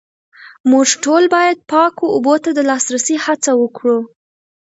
[0.71, 3.97] موږ ټول باید پاکو اوبو ته د لاسرسي هڅه وکړو